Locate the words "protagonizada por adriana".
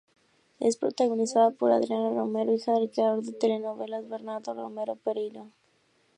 0.77-2.09